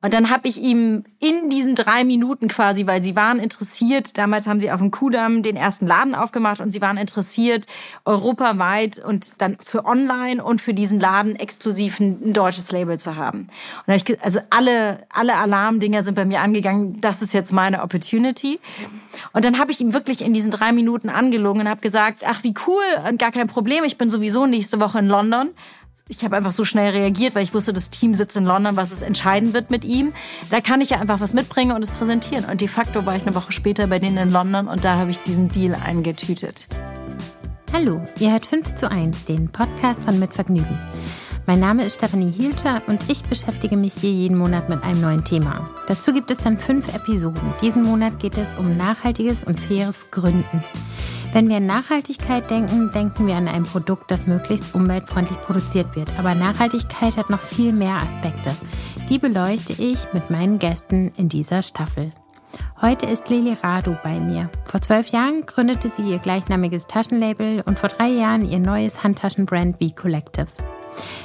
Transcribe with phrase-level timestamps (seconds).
[0.00, 4.46] Und dann habe ich ihm in diesen drei Minuten quasi, weil sie waren interessiert, damals
[4.46, 7.66] haben sie auf dem Kudamm den ersten Laden aufgemacht und sie waren interessiert,
[8.04, 13.48] europaweit und dann für online und für diesen Laden exklusiv ein, deutsches Label zu haben.
[13.88, 18.60] Und ich, also alle, alle Alarmdinger sind bei mir angegangen, das ist jetzt meine Opportunity.
[19.32, 22.44] Und dann habe ich ihm wirklich in diesen drei Minuten angelogen und habe gesagt, ach
[22.44, 25.50] wie cool gar kein Problem, ich bin sowieso nächste Woche in London
[26.08, 28.92] ich habe einfach so schnell reagiert, weil ich wusste, das Team sitzt in London, was
[28.92, 30.12] es entscheiden wird mit ihm.
[30.50, 32.44] Da kann ich ja einfach was mitbringen und es präsentieren.
[32.44, 35.10] Und de facto war ich eine Woche später bei denen in London und da habe
[35.10, 36.66] ich diesen Deal eingetütet.
[37.72, 40.78] Hallo, ihr hört 5 zu 1, den Podcast von Mitvergnügen.
[41.46, 45.24] Mein Name ist Stephanie Hielscher und ich beschäftige mich hier jeden Monat mit einem neuen
[45.24, 45.70] Thema.
[45.86, 47.54] Dazu gibt es dann fünf Episoden.
[47.62, 50.62] Diesen Monat geht es um nachhaltiges und faires Gründen.
[51.32, 56.18] Wenn wir an Nachhaltigkeit denken, denken wir an ein Produkt, das möglichst umweltfreundlich produziert wird.
[56.18, 58.54] Aber Nachhaltigkeit hat noch viel mehr Aspekte.
[59.10, 62.10] Die beleuchte ich mit meinen Gästen in dieser Staffel.
[62.80, 64.48] Heute ist Lili Radu bei mir.
[64.64, 69.78] Vor zwölf Jahren gründete sie ihr gleichnamiges Taschenlabel und vor drei Jahren ihr neues Handtaschenbrand
[69.78, 70.46] V Collective.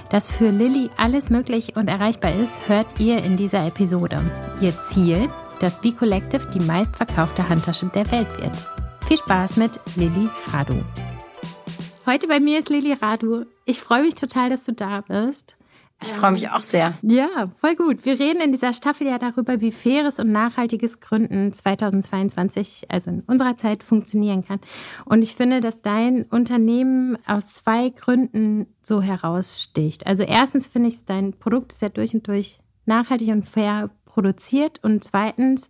[0.09, 4.17] Dass für Lilly alles möglich und erreichbar ist, hört ihr in dieser Episode.
[4.59, 5.29] Ihr Ziel,
[5.59, 8.82] dass V Collective die meistverkaufte Handtasche der Welt wird.
[9.07, 10.81] Viel Spaß mit Lilly Radu.
[12.05, 13.45] Heute bei mir ist Lilly Radu.
[13.65, 15.55] Ich freue mich total, dass du da bist.
[16.01, 16.93] Ich freue mich auch sehr.
[17.01, 18.05] Ja, voll gut.
[18.05, 23.21] Wir reden in dieser Staffel ja darüber, wie faires und nachhaltiges Gründen 2022, also in
[23.21, 24.59] unserer Zeit, funktionieren kann.
[25.05, 30.07] Und ich finde, dass dein Unternehmen aus zwei Gründen so heraussticht.
[30.07, 34.83] Also erstens finde ich, dein Produkt ist ja durch und durch nachhaltig und fair produziert.
[34.83, 35.69] Und zweitens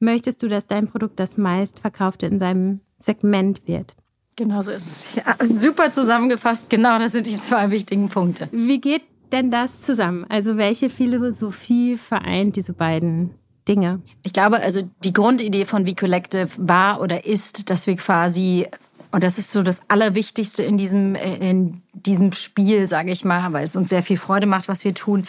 [0.00, 3.96] möchtest du, dass dein Produkt das meistverkaufte in seinem Segment wird.
[4.36, 5.06] Genau so ist es.
[5.14, 6.70] Ja, super zusammengefasst.
[6.70, 8.48] Genau, das sind die zwei wichtigen Punkte.
[8.52, 10.24] Wie geht denn das zusammen?
[10.28, 13.30] Also welche Philosophie vereint diese beiden
[13.68, 14.00] Dinge?
[14.22, 18.66] Ich glaube, also die Grundidee von V Collective war oder ist, dass wir quasi
[19.12, 23.64] und das ist so das Allerwichtigste in diesem, in diesem Spiel, sage ich mal, weil
[23.64, 25.26] es uns sehr viel Freude macht, was wir tun,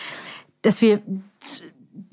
[0.61, 1.01] dass wir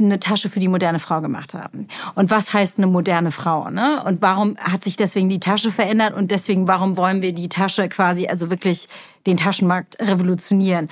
[0.00, 1.88] eine Tasche für die moderne Frau gemacht haben.
[2.14, 3.70] Und was heißt eine moderne Frau?
[3.70, 4.02] Ne?
[4.04, 6.14] Und warum hat sich deswegen die Tasche verändert?
[6.14, 8.88] Und deswegen, warum wollen wir die Tasche quasi, also wirklich
[9.26, 10.88] den Taschenmarkt revolutionieren?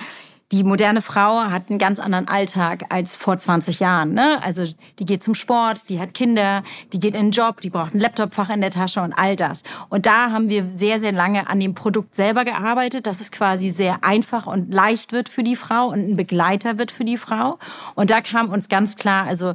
[0.53, 4.13] Die moderne Frau hat einen ganz anderen Alltag als vor 20 Jahren.
[4.13, 4.41] Ne?
[4.41, 4.63] Also
[4.97, 6.63] die geht zum Sport, die hat Kinder,
[6.93, 9.63] die geht in den Job, die braucht ein Laptopfach in der Tasche und all das.
[9.89, 13.71] Und da haben wir sehr, sehr lange an dem Produkt selber gearbeitet, dass es quasi
[13.71, 17.59] sehr einfach und leicht wird für die Frau und ein Begleiter wird für die Frau.
[17.95, 19.53] Und da kam uns ganz klar, also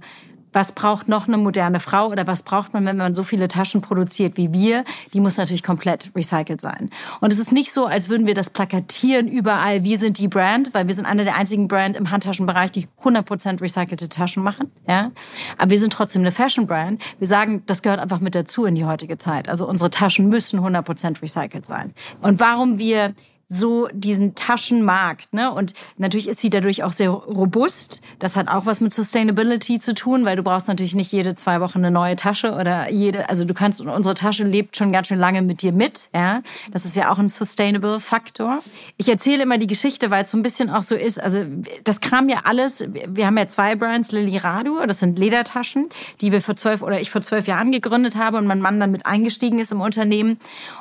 [0.52, 3.80] was braucht noch eine moderne Frau oder was braucht man, wenn man so viele Taschen
[3.80, 4.84] produziert wie wir?
[5.12, 6.90] Die muss natürlich komplett recycelt sein.
[7.20, 10.74] Und es ist nicht so, als würden wir das plakatieren überall, wir sind die Brand,
[10.74, 14.70] weil wir sind einer der einzigen Brand im Handtaschenbereich, die 100% recycelte Taschen machen.
[14.86, 15.10] Ja?
[15.58, 17.02] Aber wir sind trotzdem eine Fashion-Brand.
[17.18, 19.48] Wir sagen, das gehört einfach mit dazu in die heutige Zeit.
[19.48, 21.94] Also unsere Taschen müssen 100% recycelt sein.
[22.20, 23.14] Und warum wir
[23.46, 25.34] so diesen Taschenmarkt.
[25.34, 25.52] Ne?
[25.52, 28.00] Und natürlich ist sie dadurch auch sehr robust.
[28.18, 31.60] Das hat auch was mit Sustainability zu tun, weil du brauchst natürlich nicht jede zwei
[31.60, 35.18] Wochen eine neue Tasche oder jede, also du kannst, unsere Tasche lebt schon ganz schön
[35.18, 36.08] lange mit dir mit.
[36.14, 36.42] Ja?
[36.70, 38.62] Das ist ja auch ein Sustainable Faktor.
[38.96, 41.20] Ich erzähle immer die Geschichte, weil es so ein bisschen auch so ist.
[41.20, 41.44] Also
[41.84, 45.88] das kam ja alles, wir haben ja zwei Brands, Lily Radu, das sind Ledertaschen,
[46.20, 48.90] die wir vor zwölf oder ich vor zwölf Jahren gegründet habe und mein Mann dann
[48.90, 50.38] mit eingestiegen ist im Unternehmen.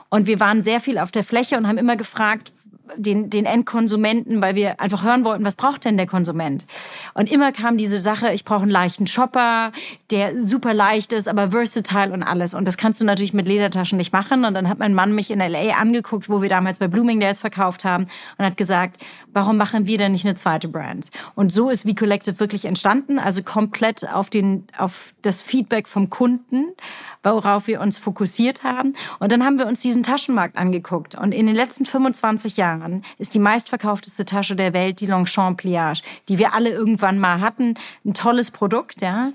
[0.10, 2.54] Und wir waren sehr viel auf der Fläche und haben immer gefragt,
[2.96, 6.66] den, den Endkonsumenten, weil wir einfach hören wollten, was braucht denn der Konsument?
[7.14, 9.72] Und immer kam diese Sache, ich brauche einen leichten Shopper,
[10.10, 12.54] der super leicht ist, aber versatile und alles.
[12.54, 14.46] Und das kannst du natürlich mit Ledertaschen nicht machen.
[14.46, 15.80] Und dann hat mein Mann mich in L.A.
[15.80, 18.08] angeguckt, wo wir damals bei Bloomingdale's verkauft haben
[18.38, 19.02] und hat gesagt,
[19.34, 21.10] warum machen wir denn nicht eine zweite Brand?
[21.36, 26.10] Und so ist V Collective wirklich entstanden, also komplett auf, den, auf das Feedback vom
[26.10, 26.66] Kunden,
[27.24, 28.94] worauf wir uns fokussiert haben.
[29.20, 31.16] Und dann haben wir uns diesen Taschenmarkt angeguckt.
[31.16, 35.58] Und in den letzten 25 Jahren Jahren ist die meistverkaufteste Tasche der Welt die Longchamp
[35.58, 37.76] Pliage, die wir alle irgendwann mal hatten.
[38.06, 39.32] Ein tolles Produkt, ja.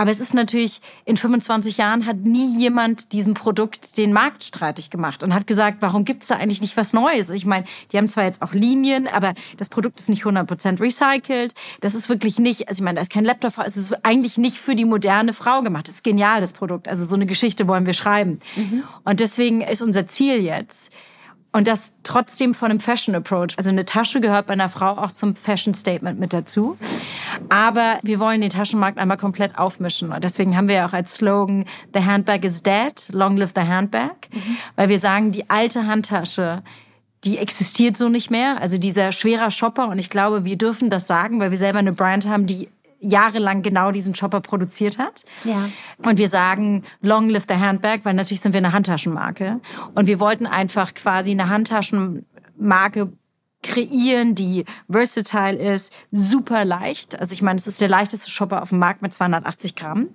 [0.00, 4.90] Aber es ist natürlich, in 25 Jahren hat nie jemand diesem Produkt den Markt streitig
[4.90, 7.30] gemacht und hat gesagt, warum gibt es da eigentlich nicht was Neues?
[7.30, 11.52] Ich meine, die haben zwar jetzt auch Linien, aber das Produkt ist nicht 100% recycelt.
[11.80, 14.58] Das ist wirklich nicht, also ich meine, da ist kein Laptop, es ist eigentlich nicht
[14.58, 15.88] für die moderne Frau gemacht.
[15.88, 16.86] Das ist genial, das Produkt.
[16.86, 18.38] Also so eine Geschichte wollen wir schreiben.
[18.54, 18.84] Mhm.
[19.02, 20.92] Und deswegen ist unser Ziel jetzt,
[21.58, 23.48] und das trotzdem von einem Fashion Approach.
[23.56, 26.78] Also eine Tasche gehört bei einer Frau auch zum Fashion Statement mit dazu.
[27.48, 30.12] Aber wir wollen den Taschenmarkt einmal komplett aufmischen.
[30.12, 33.62] Und deswegen haben wir ja auch als Slogan The Handbag is dead, long live the
[33.62, 34.14] handbag.
[34.32, 34.56] Mhm.
[34.76, 36.62] Weil wir sagen, die alte Handtasche,
[37.24, 38.60] die existiert so nicht mehr.
[38.60, 39.88] Also dieser schwerer Shopper.
[39.88, 42.68] Und ich glaube, wir dürfen das sagen, weil wir selber eine Brand haben, die
[43.00, 45.24] jahrelang genau diesen Shopper produziert hat.
[45.44, 45.68] Ja.
[45.98, 49.60] Und wir sagen Long Live the Handbag, weil natürlich sind wir eine Handtaschenmarke.
[49.94, 53.12] Und wir wollten einfach quasi eine Handtaschenmarke
[53.62, 57.18] kreieren, die versatile ist, super leicht.
[57.18, 60.08] Also ich meine, es ist der leichteste Shopper auf dem Markt mit 280 Gramm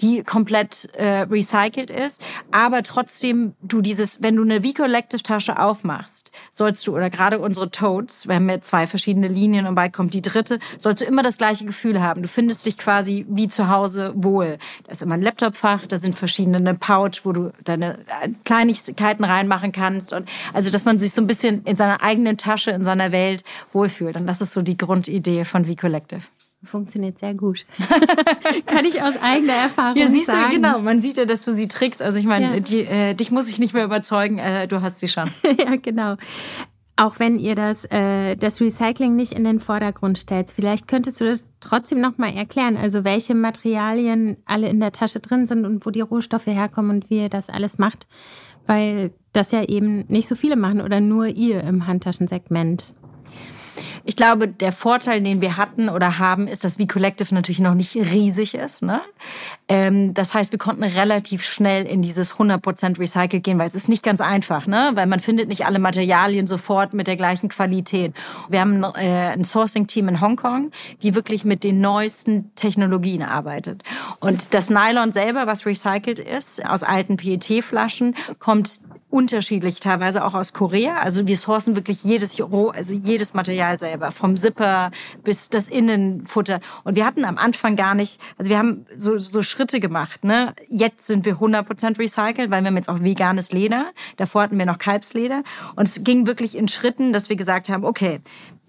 [0.00, 6.29] die komplett äh, recycelt ist, aber trotzdem du dieses, wenn du eine V-Collective Tasche aufmachst,
[6.50, 10.14] sollst du, oder gerade unsere Totes, wir haben ja zwei verschiedene Linien und bald kommt
[10.14, 12.22] die dritte, sollst du immer das gleiche Gefühl haben.
[12.22, 14.58] Du findest dich quasi wie zu Hause wohl.
[14.84, 19.24] Da ist immer ein Laptopfach, da sind verschiedene eine Pouch, wo du deine äh, Kleinigkeiten
[19.24, 22.84] reinmachen kannst und also, dass man sich so ein bisschen in seiner eigenen Tasche, in
[22.84, 24.16] seiner Welt wohlfühlt.
[24.16, 26.22] Und das ist so die Grundidee von V-Collective.
[26.62, 27.64] Funktioniert sehr gut.
[28.66, 30.50] Kann ich aus eigener Erfahrung ja, siehst sagen.
[30.50, 32.02] Du, genau, man sieht ja, dass du sie trägst.
[32.02, 32.60] Also ich meine, ja.
[32.60, 35.30] die, äh, dich muss ich nicht mehr überzeugen, äh, du hast sie schon.
[35.58, 36.16] ja, genau.
[36.96, 41.24] Auch wenn ihr das, äh, das Recycling nicht in den Vordergrund stellt, vielleicht könntest du
[41.24, 42.76] das trotzdem nochmal erklären.
[42.76, 47.08] Also welche Materialien alle in der Tasche drin sind und wo die Rohstoffe herkommen und
[47.08, 48.06] wie ihr das alles macht.
[48.66, 52.94] Weil das ja eben nicht so viele machen oder nur ihr im Handtaschensegment.
[54.04, 57.94] Ich glaube, der Vorteil, den wir hatten oder haben, ist, dass V-Collective natürlich noch nicht
[57.96, 58.82] riesig ist.
[58.82, 59.00] Ne?
[59.68, 63.88] Ähm, das heißt, wir konnten relativ schnell in dieses 100% Recycle gehen, weil es ist
[63.88, 64.92] nicht ganz einfach, ne?
[64.94, 68.14] weil man findet nicht alle Materialien sofort mit der gleichen Qualität.
[68.48, 70.70] Wir haben äh, ein Sourcing-Team in Hongkong,
[71.02, 73.82] die wirklich mit den neuesten Technologien arbeitet.
[74.20, 80.52] Und das Nylon selber, was recycelt ist, aus alten PET-Flaschen, kommt unterschiedlich, teilweise auch aus
[80.52, 81.00] Korea.
[81.00, 84.90] Also wir sourcen wirklich jedes also jedes Material selber, vom Zipper
[85.24, 86.60] bis das Innenfutter.
[86.84, 90.24] Und wir hatten am Anfang gar nicht, also wir haben so, so Schritte gemacht.
[90.24, 90.54] Ne?
[90.68, 93.90] Jetzt sind wir 100% recycelt, weil wir haben jetzt auch veganes Leder.
[94.16, 95.42] Davor hatten wir noch Kalbsleder.
[95.76, 98.20] Und es ging wirklich in Schritten, dass wir gesagt haben, okay,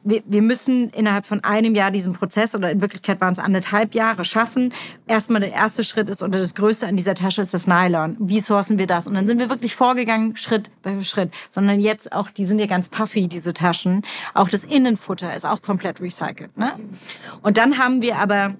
[0.04, 3.94] wir, wir müssen innerhalb von einem Jahr diesen Prozess, oder in Wirklichkeit waren es anderthalb
[3.94, 4.74] Jahre, schaffen.
[5.08, 8.18] Erstmal der erste Schritt ist, oder das Größte an dieser Tasche ist das Nylon.
[8.20, 9.08] Wie sourcen wir das?
[9.08, 11.32] Und dann sind wir wirklich vorgegangen, Schritt bei Schritt.
[11.50, 14.04] Sondern jetzt auch, die sind ja ganz puffy, diese Taschen.
[14.34, 16.58] Auch das Innenfutter ist auch komplett recycelt.
[16.58, 16.74] Ne?
[17.42, 18.56] Und dann haben wir aber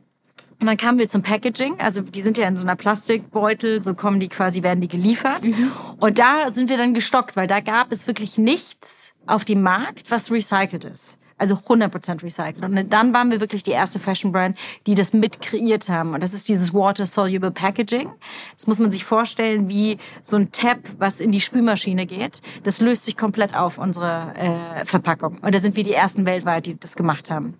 [0.62, 1.80] und dann kamen wir zum Packaging.
[1.80, 5.44] Also die sind ja in so einer Plastikbeutel, so kommen die quasi, werden die geliefert.
[5.44, 5.72] Mhm.
[5.98, 10.12] Und da sind wir dann gestockt, weil da gab es wirklich nichts auf dem Markt,
[10.12, 11.18] was recycelt ist.
[11.42, 12.64] Also 100% recycelt.
[12.64, 14.56] Und dann waren wir wirklich die erste Fashion Brand,
[14.86, 16.14] die das mit kreiert haben.
[16.14, 18.12] Und das ist dieses Water Soluble Packaging.
[18.56, 22.44] Das muss man sich vorstellen wie so ein Tab, was in die Spülmaschine geht.
[22.62, 25.40] Das löst sich komplett auf, unsere äh, Verpackung.
[25.42, 27.56] Und da sind wir die ersten weltweit, die das gemacht haben.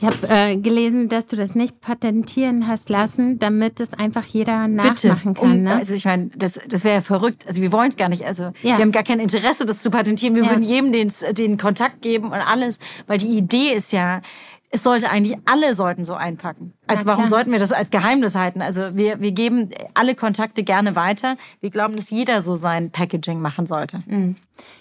[0.00, 4.66] Ich habe äh, gelesen, dass du das nicht patentieren hast lassen, damit es einfach jeder
[4.66, 5.36] nachmachen Bitte.
[5.36, 5.36] kann.
[5.36, 5.74] Um, ne?
[5.74, 7.46] Also ich meine, das, das wäre ja verrückt.
[7.46, 8.24] Also wir wollen es gar nicht.
[8.24, 8.76] Also ja.
[8.76, 10.34] wir haben gar kein Interesse, das zu patentieren.
[10.34, 10.50] Wir ja.
[10.50, 12.78] würden jedem den, den Kontakt geben und alles.
[13.06, 14.22] Weil die Idee ist ja,
[14.72, 16.74] es sollte eigentlich, alle sollten so einpacken.
[16.86, 18.62] Also warum sollten wir das als Geheimnis halten?
[18.62, 21.36] Also wir, wir geben alle Kontakte gerne weiter.
[21.60, 24.04] Wir glauben, dass jeder so sein Packaging machen sollte.
[24.06, 24.36] Mhm.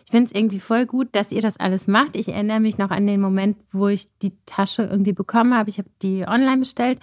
[0.05, 2.15] Ich finde es irgendwie voll gut, dass ihr das alles macht.
[2.15, 5.71] Ich erinnere mich noch an den Moment, wo ich die Tasche irgendwie bekommen habe.
[5.71, 6.99] Ich habe die online bestellt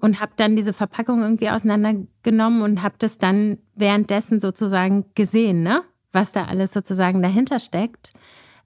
[0.00, 5.82] und habe dann diese Verpackung irgendwie auseinandergenommen und habe das dann währenddessen sozusagen gesehen, ne?
[6.12, 8.12] was da alles sozusagen dahinter steckt.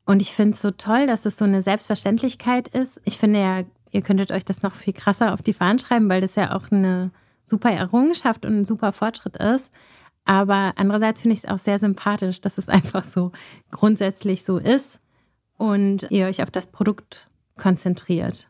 [0.04, 3.00] Und ich finde es so toll, dass es so eine Selbstverständlichkeit ist.
[3.04, 6.20] Ich finde ja, ihr könntet euch das noch viel krasser auf die Fahnen schreiben, weil
[6.20, 7.10] das ja auch eine
[7.44, 9.72] super Errungenschaft und ein super Fortschritt ist.
[10.24, 13.32] Aber andererseits finde ich es auch sehr sympathisch, dass es einfach so
[13.70, 15.00] grundsätzlich so ist
[15.56, 18.49] und ihr euch auf das Produkt konzentriert.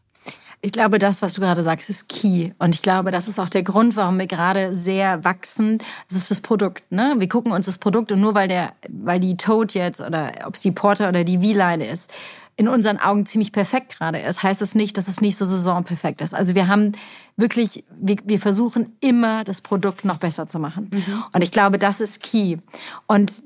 [0.63, 2.51] Ich glaube, das, was du gerade sagst, ist key.
[2.59, 5.79] Und ich glaube, das ist auch der Grund, warum wir gerade sehr wachsen.
[6.09, 6.91] Das ist das Produkt.
[6.93, 7.15] Ne?
[7.19, 10.57] Wir gucken uns das Produkt und nur weil der, weil die Toad jetzt oder ob
[10.57, 12.13] es die Porter oder die V-Line ist,
[12.57, 16.21] in unseren Augen ziemlich perfekt gerade ist, heißt es nicht, dass es nächste Saison perfekt
[16.21, 16.35] ist.
[16.35, 16.93] Also wir haben
[17.37, 20.91] wirklich, wir, wir versuchen immer das Produkt noch besser zu machen.
[20.93, 21.25] Mhm.
[21.33, 22.59] Und ich glaube, das ist key.
[23.07, 23.45] Und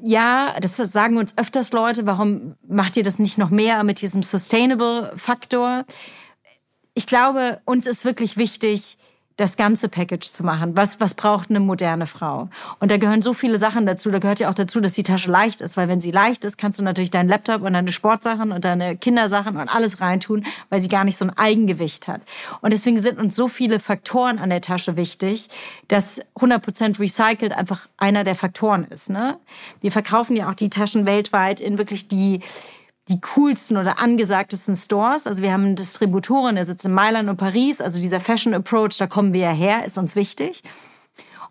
[0.00, 4.22] ja, das sagen uns öfters Leute, warum macht ihr das nicht noch mehr mit diesem
[4.22, 5.84] Sustainable-Faktor?
[6.94, 8.98] Ich glaube, uns ist wirklich wichtig,
[9.36, 10.76] das ganze Package zu machen.
[10.76, 12.48] Was, was braucht eine moderne Frau?
[12.78, 14.10] Und da gehören so viele Sachen dazu.
[14.10, 16.56] Da gehört ja auch dazu, dass die Tasche leicht ist, weil wenn sie leicht ist,
[16.56, 20.80] kannst du natürlich deinen Laptop und deine Sportsachen und deine Kindersachen und alles reintun, weil
[20.80, 22.20] sie gar nicht so ein Eigengewicht hat.
[22.60, 25.48] Und deswegen sind uns so viele Faktoren an der Tasche wichtig,
[25.88, 29.10] dass 100% recycelt einfach einer der Faktoren ist.
[29.10, 29.36] Ne?
[29.80, 32.40] Wir verkaufen ja auch die Taschen weltweit in wirklich die
[33.08, 35.26] die coolsten oder angesagtesten Stores.
[35.26, 37.80] Also wir haben einen Distributoren, der sitzt in Mailand und Paris.
[37.80, 40.62] Also dieser Fashion Approach, da kommen wir ja her, ist uns wichtig.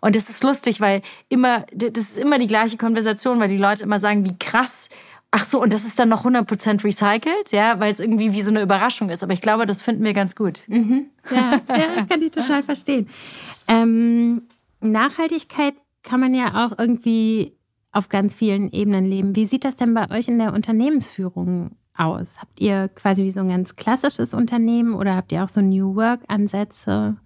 [0.00, 3.84] Und das ist lustig, weil immer, das ist immer die gleiche Konversation, weil die Leute
[3.84, 4.90] immer sagen, wie krass
[5.36, 8.50] Ach so, und das ist dann noch 100% recycelt, ja, weil es irgendwie wie so
[8.50, 9.24] eine Überraschung ist.
[9.24, 10.62] Aber ich glaube, das finden wir ganz gut.
[10.68, 11.06] Mhm.
[11.28, 13.08] Ja, ja, das kann ich total verstehen.
[13.66, 14.42] Ähm,
[14.80, 17.56] Nachhaltigkeit kann man ja auch irgendwie
[17.94, 19.36] auf ganz vielen Ebenen leben.
[19.36, 22.38] Wie sieht das denn bei euch in der Unternehmensführung aus?
[22.40, 25.94] Habt ihr quasi wie so ein ganz klassisches Unternehmen oder habt ihr auch so New
[25.94, 27.16] Work-Ansätze?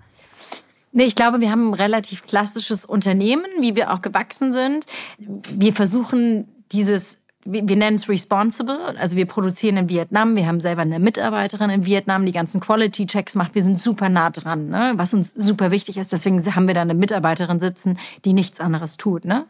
[0.92, 4.86] Nee, ich glaube, wir haben ein relativ klassisches Unternehmen, wie wir auch gewachsen sind.
[5.18, 7.18] Wir versuchen dieses
[7.50, 8.78] wir, nennen es responsible.
[8.98, 10.36] Also wir produzieren in Vietnam.
[10.36, 13.54] Wir haben selber eine Mitarbeiterin in Vietnam, die ganzen Quality Checks macht.
[13.54, 14.92] Wir sind super nah dran, ne?
[14.96, 16.12] was uns super wichtig ist.
[16.12, 19.24] Deswegen haben wir da eine Mitarbeiterin sitzen, die nichts anderes tut.
[19.24, 19.46] Ne?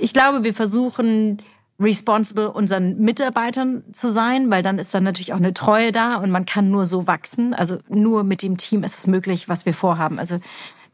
[0.00, 1.42] Ich glaube, wir versuchen
[1.80, 6.30] responsible unseren Mitarbeitern zu sein, weil dann ist dann natürlich auch eine Treue da und
[6.30, 7.54] man kann nur so wachsen.
[7.54, 10.18] Also nur mit dem Team ist es möglich, was wir vorhaben.
[10.18, 10.38] Also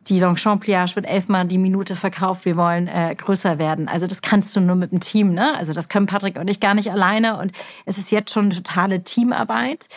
[0.09, 2.45] die Longchamp Pliage wird elfmal die Minute verkauft.
[2.45, 3.89] Wir wollen äh, größer werden.
[3.89, 5.33] Also das kannst du nur mit dem Team.
[5.33, 5.57] Ne?
[5.57, 7.39] Also das können Patrick und ich gar nicht alleine.
[7.39, 7.53] Und
[7.85, 9.89] es ist jetzt schon totale Teamarbeit.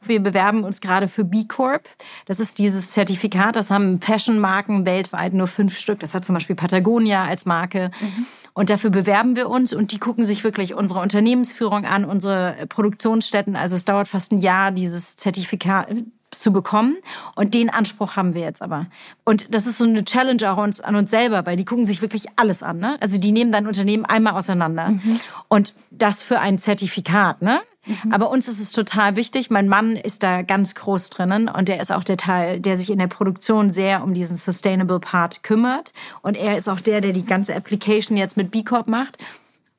[0.00, 1.88] Wir bewerben uns gerade für B Corp.
[2.26, 3.56] Das ist dieses Zertifikat.
[3.56, 6.00] Das haben Fashion-Marken weltweit nur fünf Stück.
[6.00, 7.90] Das hat zum Beispiel Patagonia als Marke.
[8.00, 8.26] Mhm.
[8.54, 13.54] Und dafür bewerben wir uns und die gucken sich wirklich unsere Unternehmensführung an, unsere Produktionsstätten.
[13.54, 15.88] Also es dauert fast ein Jahr, dieses Zertifikat
[16.30, 16.96] zu bekommen.
[17.34, 18.86] Und den Anspruch haben wir jetzt aber.
[19.24, 22.02] Und das ist so eine Challenge auch uns, an uns selber, weil die gucken sich
[22.02, 22.78] wirklich alles an.
[22.78, 22.96] Ne?
[23.00, 24.90] Also die nehmen dein Unternehmen einmal auseinander.
[24.90, 25.20] Mhm.
[25.48, 27.42] Und das für ein Zertifikat.
[27.42, 27.60] Ne?
[27.86, 28.12] Mhm.
[28.12, 29.50] Aber uns ist es total wichtig.
[29.50, 32.90] Mein Mann ist da ganz groß drinnen und der ist auch der Teil, der sich
[32.90, 35.92] in der Produktion sehr um diesen Sustainable Part kümmert.
[36.22, 39.18] Und er ist auch der, der die ganze Application jetzt mit B Corp macht.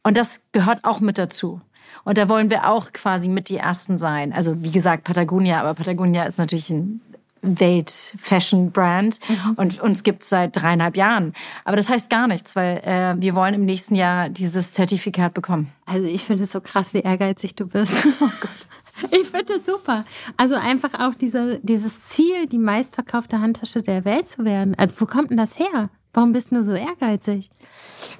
[0.03, 1.61] Und das gehört auch mit dazu.
[2.03, 4.33] Und da wollen wir auch quasi mit die Ersten sein.
[4.33, 7.01] Also wie gesagt, Patagonia, aber Patagonia ist natürlich ein
[7.41, 9.53] Welt-Fashion-Brand mhm.
[9.55, 11.33] und uns gibt es seit dreieinhalb Jahren.
[11.63, 15.71] Aber das heißt gar nichts, weil äh, wir wollen im nächsten Jahr dieses Zertifikat bekommen.
[15.85, 18.07] Also ich finde es so krass, wie ehrgeizig du bist.
[18.21, 19.11] Oh Gott.
[19.11, 20.03] Ich finde es super.
[20.35, 24.75] Also einfach auch diese, dieses Ziel, die meistverkaufte Handtasche der Welt zu werden.
[24.77, 25.89] Also wo kommt denn das her?
[26.13, 27.49] Warum bist du so ehrgeizig?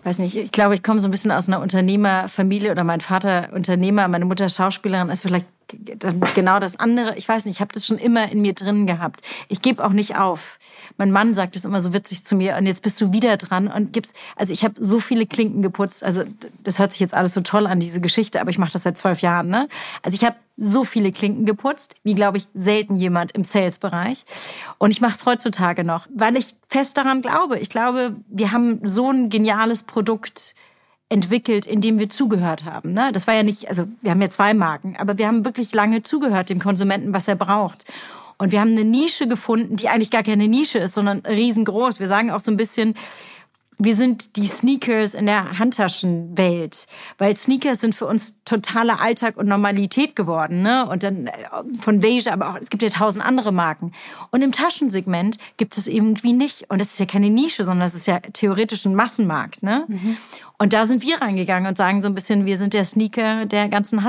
[0.03, 3.50] Weiß nicht, ich glaube, ich komme so ein bisschen aus einer Unternehmerfamilie oder mein Vater
[3.53, 7.16] Unternehmer, meine Mutter Schauspielerin ist vielleicht dann genau das andere.
[7.18, 9.22] Ich weiß nicht, ich habe das schon immer in mir drin gehabt.
[9.48, 10.60] Ich gebe auch nicht auf.
[10.98, 13.68] Mein Mann sagt es immer so witzig zu mir und jetzt bist du wieder dran
[13.68, 14.16] und gibst.
[14.36, 16.04] Also ich habe so viele Klinken geputzt.
[16.04, 16.24] Also
[16.64, 18.98] das hört sich jetzt alles so toll an diese Geschichte, aber ich mache das seit
[18.98, 19.50] zwölf Jahren.
[19.50, 19.68] Ne?
[20.04, 24.26] Also ich habe so viele Klinken geputzt, wie glaube ich selten jemand im Sales-Bereich.
[24.78, 27.60] Und ich mache es heutzutage noch, weil ich fest daran glaube.
[27.60, 30.56] Ich glaube, wir haben so ein geniales Produkt
[31.10, 32.94] entwickelt, indem wir zugehört haben.
[32.94, 33.12] Ne?
[33.12, 36.04] Das war ja nicht, also wir haben ja zwei Marken, aber wir haben wirklich lange
[36.04, 37.86] zugehört dem Konsumenten, was er braucht.
[38.38, 42.00] Und wir haben eine Nische gefunden, die eigentlich gar keine Nische ist, sondern riesengroß.
[42.00, 42.96] Wir sagen auch so ein bisschen,
[43.81, 46.86] wir sind die Sneakers in der Handtaschenwelt,
[47.17, 50.86] weil Sneakers sind für uns totaler Alltag und Normalität geworden, ne?
[50.86, 51.31] Und dann äh,
[51.79, 53.93] von Beige, aber auch es gibt ja tausend andere Marken.
[54.31, 56.69] Und im Taschensegment gibt es irgendwie nicht.
[56.69, 59.86] Und das ist ja keine Nische, sondern das ist ja theoretisch ein Massenmarkt, ne?
[59.88, 60.17] Mhm.
[60.57, 63.69] Und da sind wir reingegangen und sagen so ein bisschen, wir sind der Sneaker der
[63.69, 64.03] ganzen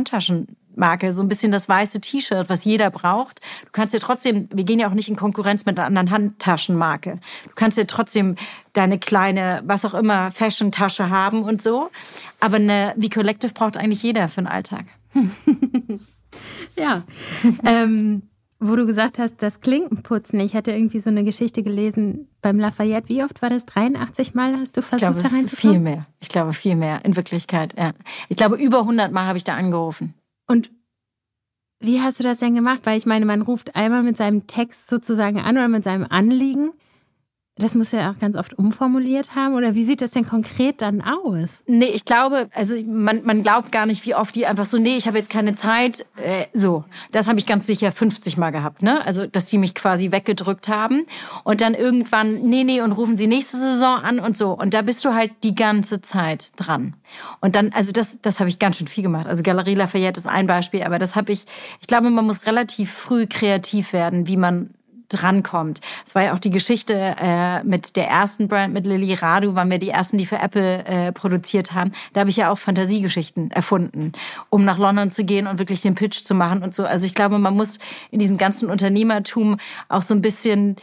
[0.81, 1.13] Handtaschenmarke.
[1.13, 3.41] So ein bisschen das weiße T-Shirt, was jeder braucht.
[3.65, 7.21] Du kannst ja trotzdem, wir gehen ja auch nicht in Konkurrenz mit einer anderen Handtaschenmarke.
[7.45, 8.37] Du kannst ja trotzdem
[8.73, 11.91] deine kleine, was auch immer, Fashion-Tasche haben und so.
[12.41, 14.87] Aber eine wie Collective braucht eigentlich jeder für den Alltag.
[16.77, 17.03] ja.
[17.65, 18.23] ähm,
[18.63, 20.39] wo du gesagt hast, das Klinkenputzen.
[20.39, 23.09] Ich hatte irgendwie so eine Geschichte gelesen beim Lafayette.
[23.09, 23.65] Wie oft war das?
[23.65, 25.77] 83 Mal hast du versucht, ich glaube, da reinzukommen?
[25.77, 26.07] Viel mehr.
[26.21, 27.03] Ich glaube, viel mehr.
[27.07, 27.93] In Wirklichkeit, ja.
[28.29, 30.13] Ich glaube, über 100 Mal habe ich da angerufen.
[30.51, 30.73] Und
[31.79, 32.81] wie hast du das denn gemacht?
[32.83, 36.73] Weil ich meine, man ruft einmal mit seinem Text sozusagen an oder mit seinem Anliegen.
[37.61, 39.55] Das muss er auch ganz oft umformuliert haben.
[39.55, 41.63] Oder wie sieht das denn konkret dann aus?
[41.67, 44.97] Nee, ich glaube, also man, man glaubt gar nicht, wie oft die einfach so, nee,
[44.97, 46.07] ich habe jetzt keine Zeit.
[46.17, 48.83] Äh, so, das habe ich ganz sicher 50 Mal gehabt.
[48.83, 49.05] Ne?
[49.05, 51.07] Also, dass die mich quasi weggedrückt haben.
[51.45, 54.53] Und dann irgendwann, nee, nee, und rufen sie nächste Saison an und so.
[54.53, 56.95] Und da bist du halt die ganze Zeit dran.
[57.41, 59.27] Und dann, also das, das habe ich ganz schön viel gemacht.
[59.27, 61.45] Also Galerie Lafayette ist ein Beispiel, aber das habe ich,
[61.81, 64.71] ich glaube, man muss relativ früh kreativ werden, wie man
[65.11, 65.81] drankommt.
[66.07, 69.71] Es war ja auch die Geschichte äh, mit der ersten Brand, mit Lily Radu, waren
[69.71, 71.93] wir die ersten, die für Apple äh, produziert haben.
[72.13, 74.13] Da habe ich ja auch Fantasiegeschichten erfunden,
[74.49, 76.85] um nach London zu gehen und wirklich den Pitch zu machen und so.
[76.85, 77.79] Also ich glaube, man muss
[78.11, 80.77] in diesem ganzen Unternehmertum auch so ein bisschen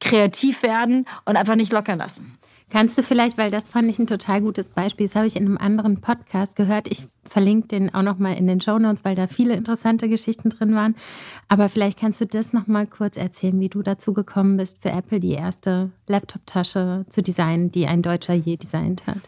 [0.00, 2.36] kreativ werden und einfach nicht locker lassen.
[2.70, 5.44] Kannst du vielleicht, weil das fand ich ein total gutes Beispiel, das habe ich in
[5.44, 6.86] einem anderen Podcast gehört.
[6.88, 10.76] Ich verlinke den auch nochmal in den Show Notes, weil da viele interessante Geschichten drin
[10.76, 10.94] waren.
[11.48, 15.18] Aber vielleicht kannst du das nochmal kurz erzählen, wie du dazu gekommen bist, für Apple
[15.18, 19.18] die erste Laptop-Tasche zu designen, die ein Deutscher je designt hat.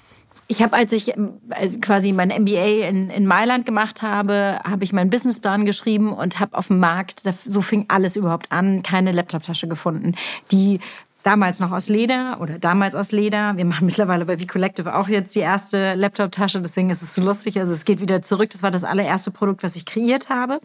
[0.46, 1.12] ich habe, als ich
[1.50, 6.38] also quasi mein MBA in, in Mailand gemacht habe, habe ich meinen Businessplan geschrieben und
[6.38, 10.14] habe auf dem Markt, so fing alles überhaupt an, keine Laptoptasche gefunden,
[10.52, 10.78] die
[11.22, 13.56] damals noch aus Leder oder damals aus Leder.
[13.56, 17.58] Wir machen mittlerweile bei V-Collective auch jetzt die erste Laptop-Tasche, deswegen ist es so lustig.
[17.58, 18.50] Also es geht wieder zurück.
[18.50, 20.60] Das war das allererste Produkt, was ich kreiert habe.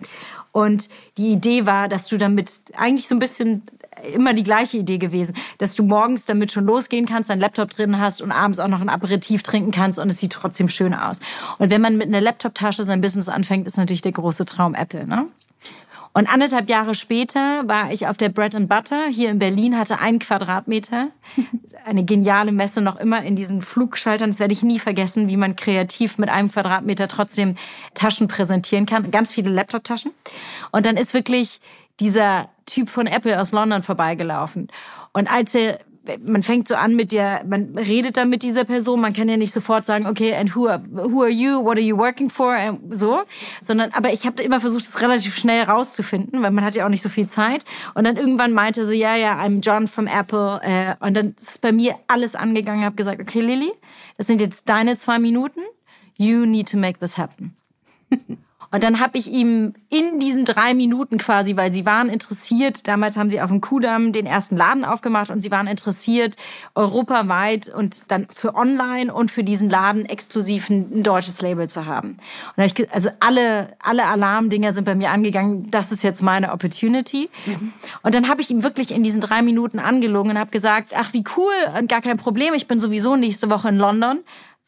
[0.51, 3.63] Und die Idee war, dass du damit eigentlich so ein bisschen
[4.13, 7.99] immer die gleiche Idee gewesen, dass du morgens damit schon losgehen kannst, deinen Laptop drin
[7.99, 11.19] hast und abends auch noch ein Aperitif trinken kannst und es sieht trotzdem schön aus.
[11.57, 15.07] Und wenn man mit einer Laptop-Tasche sein Business anfängt, ist natürlich der große Traum Apple,
[15.07, 15.27] ne?
[16.17, 20.00] Und anderthalb Jahre später war ich auf der Bread and Butter hier in Berlin, hatte
[20.00, 21.09] einen Quadratmeter.
[21.86, 24.31] Eine geniale Messe noch immer in diesen Flugschaltern.
[24.31, 27.55] Das werde ich nie vergessen, wie man kreativ mit einem Quadratmeter trotzdem
[27.93, 29.12] Taschen präsentieren kann.
[29.12, 30.12] Ganz viele Laptop-Taschen.
[30.71, 31.59] Und dann ist wirklich
[32.00, 34.69] dieser Typ von Apple aus London vorbeigelaufen.
[35.13, 35.79] Und als er
[36.23, 39.37] man fängt so an mit der, man redet dann mit dieser Person, man kann ja
[39.37, 42.55] nicht sofort sagen, okay, and who are, who are you, what are you working for,
[42.91, 43.21] so,
[43.61, 46.89] sondern, aber ich habe immer versucht, es relativ schnell rauszufinden, weil man hat ja auch
[46.89, 47.63] nicht so viel Zeit.
[47.93, 50.61] Und dann irgendwann meinte sie, ja, ja, I'm John from Apple.
[50.63, 53.71] Äh, und dann ist bei mir alles angegangen, habe gesagt, okay, Lilly,
[54.17, 55.61] das sind jetzt deine zwei Minuten.
[56.17, 57.55] You need to make this happen.
[58.71, 63.17] Und dann habe ich ihm in diesen drei Minuten quasi, weil sie waren interessiert, damals
[63.17, 66.36] haben sie auf dem Kudamm den ersten Laden aufgemacht und sie waren interessiert,
[66.75, 72.17] europaweit und dann für online und für diesen Laden exklusiv ein, deutsches Label zu haben.
[72.55, 77.29] Und ich, also alle, alle Alarmdinger sind bei mir angegangen, das ist jetzt meine Opportunity.
[78.03, 81.13] Und dann habe ich ihm wirklich in diesen drei Minuten angelogen und habe gesagt, ach
[81.13, 84.19] wie cool und gar kein Problem, ich bin sowieso nächste Woche in London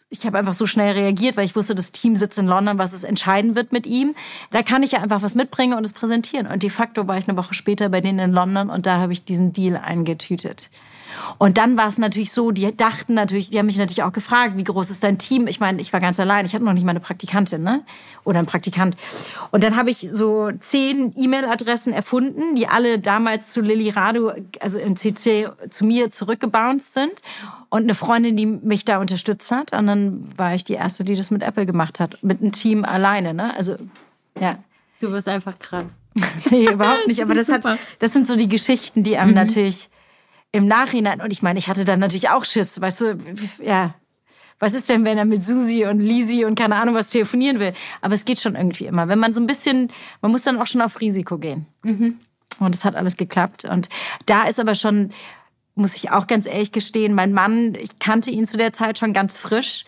[0.10, 2.94] ich habe einfach so schnell reagiert, weil ich wusste, das Team sitzt in London, was
[2.94, 4.16] es entscheiden wird mit ihm.
[4.52, 6.48] Da kann ich ja einfach was mitbringen und es präsentieren.
[6.48, 9.14] Und de facto war ich eine Woche später bei denen in London und da habe
[9.14, 10.70] ich diesen Deal eingetütet.
[11.38, 14.58] Und dann war es natürlich so, die dachten natürlich, die haben mich natürlich auch gefragt,
[14.58, 15.48] wie groß ist dein Team?
[15.48, 17.84] Ich meine, ich war ganz allein, ich hatte noch nicht mal eine Praktikantin, ne?
[18.24, 18.96] Oder ein Praktikant.
[19.52, 24.80] Und dann habe ich so zehn E-Mail-Adressen erfunden, die alle damals zu Lilly Radu, also
[24.80, 27.14] im CC, zu mir zurückgebounced sind.
[27.70, 29.74] Und eine Freundin, die mich da unterstützt hat.
[29.74, 32.18] Und dann war ich die Erste, die das mit Apple gemacht hat.
[32.24, 33.56] Mit einem Team alleine, ne?
[33.56, 33.76] Also,
[34.40, 34.58] ja.
[35.00, 36.02] Du bist einfach krass.
[36.52, 37.22] nee, überhaupt nicht.
[37.22, 37.64] Aber das, hat,
[38.00, 39.36] das sind so die Geschichten, die einem mhm.
[39.36, 39.90] natürlich
[40.52, 43.18] im Nachhinein, und ich meine, ich hatte dann natürlich auch Schiss, weißt du,
[43.64, 43.96] ja,
[44.60, 47.74] was ist denn, wenn er mit Susi und Lisi und keine Ahnung was telefonieren will?
[48.02, 49.08] Aber es geht schon irgendwie immer.
[49.08, 49.90] Wenn man so ein bisschen,
[50.22, 51.66] man muss dann auch schon auf Risiko gehen.
[51.84, 52.20] Mhm.
[52.60, 53.64] Und es hat alles geklappt.
[53.64, 53.88] Und
[54.26, 55.12] da ist aber schon,
[55.76, 59.14] muss ich auch ganz ehrlich gestehen, mein Mann, ich kannte ihn zu der Zeit schon
[59.14, 59.86] ganz frisch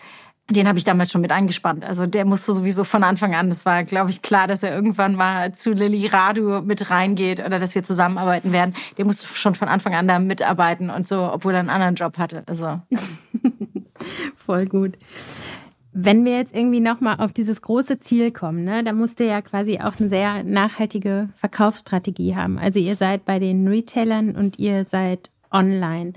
[0.49, 1.85] den habe ich damals schon mit eingespannt.
[1.85, 5.15] Also der musste sowieso von Anfang an, das war, glaube ich, klar, dass er irgendwann
[5.15, 8.73] mal zu Lilly Radu mit reingeht oder dass wir zusammenarbeiten werden.
[8.97, 12.17] Der musste schon von Anfang an da mitarbeiten und so, obwohl er einen anderen Job
[12.17, 12.43] hatte.
[12.47, 12.81] Also.
[14.35, 14.97] Voll gut.
[15.93, 19.41] Wenn wir jetzt irgendwie nochmal auf dieses große Ziel kommen, ne, da musst ihr ja
[19.41, 22.57] quasi auch eine sehr nachhaltige Verkaufsstrategie haben.
[22.57, 26.13] Also ihr seid bei den Retailern und ihr seid online.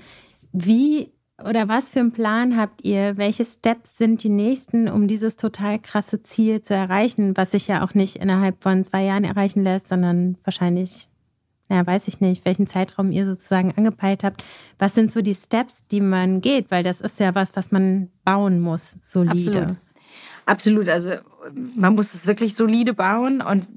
[0.53, 1.11] Wie
[1.43, 3.17] oder was für einen Plan habt ihr?
[3.17, 7.83] Welche Steps sind die nächsten, um dieses total krasse Ziel zu erreichen, was sich ja
[7.83, 11.09] auch nicht innerhalb von zwei Jahren erreichen lässt, sondern wahrscheinlich,
[11.69, 14.45] ja, weiß ich nicht, welchen Zeitraum ihr sozusagen angepeilt habt.
[14.79, 16.71] Was sind so die Steps, die man geht?
[16.71, 19.59] Weil das ist ja was, was man bauen muss, solide.
[19.59, 19.75] Absolut.
[20.45, 20.89] Absolut.
[20.89, 21.11] Also
[21.75, 23.67] man muss es wirklich solide bauen und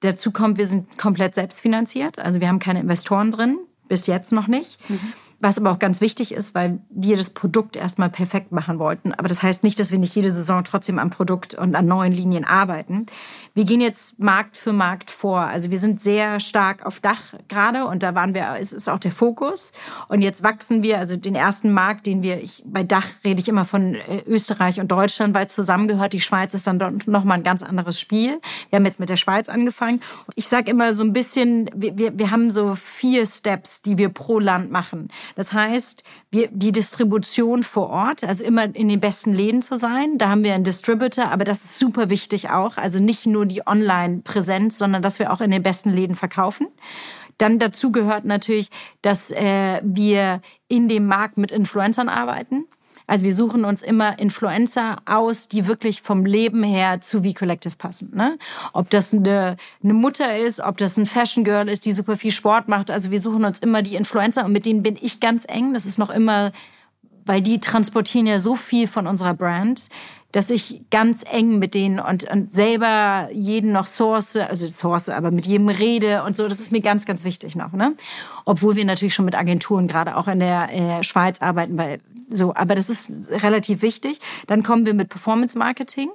[0.00, 2.18] dazu kommt, wir sind komplett selbstfinanziert.
[2.18, 4.78] Also wir haben keine Investoren drin, bis jetzt noch nicht.
[4.88, 4.98] Mhm.
[5.44, 9.12] Was aber auch ganz wichtig ist, weil wir das Produkt erstmal perfekt machen wollten.
[9.12, 12.14] Aber das heißt nicht, dass wir nicht jede Saison trotzdem am Produkt und an neuen
[12.14, 13.04] Linien arbeiten.
[13.52, 15.40] Wir gehen jetzt Markt für Markt vor.
[15.40, 18.98] Also wir sind sehr stark auf Dach gerade und da waren wir, es ist auch
[18.98, 19.72] der Fokus.
[20.08, 23.48] Und jetzt wachsen wir, also den ersten Markt, den wir, ich, bei Dach rede ich
[23.50, 26.14] immer von äh, Österreich und Deutschland, weil zusammengehört.
[26.14, 28.40] Die Schweiz ist dann nochmal ein ganz anderes Spiel.
[28.70, 30.00] Wir haben jetzt mit der Schweiz angefangen.
[30.36, 34.08] Ich sage immer so ein bisschen, wir, wir, wir haben so vier Steps, die wir
[34.08, 35.10] pro Land machen.
[35.36, 40.18] Das heißt, wir, die Distribution vor Ort, also immer in den besten Läden zu sein.
[40.18, 42.76] Da haben wir einen Distributor, aber das ist super wichtig auch.
[42.76, 46.68] Also nicht nur die Online-Präsenz, sondern dass wir auch in den besten Läden verkaufen.
[47.38, 48.68] Dann dazu gehört natürlich,
[49.02, 52.66] dass äh, wir in dem Markt mit Influencern arbeiten.
[53.06, 57.76] Also wir suchen uns immer Influencer aus, die wirklich vom Leben her zu V Collective
[57.76, 58.12] passen.
[58.14, 58.38] Ne?
[58.72, 62.32] Ob das eine, eine Mutter ist, ob das ein Fashion Girl ist, die super viel
[62.32, 62.90] Sport macht.
[62.90, 65.74] Also wir suchen uns immer die Influencer und mit denen bin ich ganz eng.
[65.74, 66.52] Das ist noch immer
[67.26, 69.88] weil die transportieren ja so viel von unserer Brand,
[70.32, 75.30] dass ich ganz eng mit denen und, und selber jeden noch source, also source, aber
[75.30, 76.48] mit jedem rede und so.
[76.48, 77.72] Das ist mir ganz, ganz wichtig noch.
[77.72, 77.94] Ne?
[78.44, 82.54] Obwohl wir natürlich schon mit Agenturen gerade auch in der äh, Schweiz arbeiten, weil so.
[82.54, 84.20] Aber das ist relativ wichtig.
[84.46, 86.10] Dann kommen wir mit Performance Marketing.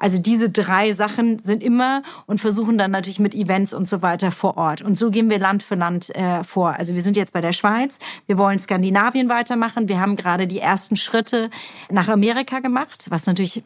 [0.00, 4.32] Also diese drei Sachen sind immer und versuchen dann natürlich mit Events und so weiter
[4.32, 4.80] vor Ort.
[4.80, 6.70] Und so gehen wir Land für Land äh, vor.
[6.72, 9.90] Also wir sind jetzt bei der Schweiz, wir wollen Skandinavien weitermachen.
[9.90, 11.50] Wir haben gerade die ersten Schritte
[11.90, 13.62] nach Amerika gemacht, was natürlich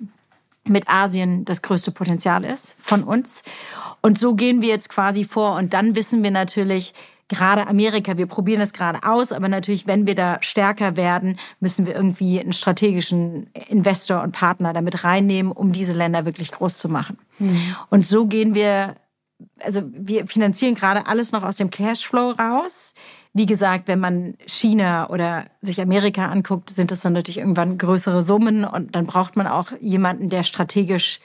[0.65, 3.45] mit Asien das größte Potenzial ist von uns.
[4.01, 5.55] Und so gehen wir jetzt quasi vor.
[5.57, 6.95] Und dann wissen wir natürlich,
[7.29, 11.87] gerade Amerika, wir probieren es gerade aus, aber natürlich, wenn wir da stärker werden, müssen
[11.87, 16.89] wir irgendwie einen strategischen Investor und Partner damit reinnehmen, um diese Länder wirklich groß zu
[16.89, 17.19] machen.
[17.39, 17.77] Mhm.
[17.91, 18.97] Und so gehen wir,
[19.61, 22.95] also wir finanzieren gerade alles noch aus dem Cashflow raus.
[23.33, 28.23] Wie gesagt, wenn man China oder sich Amerika anguckt, sind das dann natürlich irgendwann größere
[28.23, 31.21] Summen und dann braucht man auch jemanden, der strategisch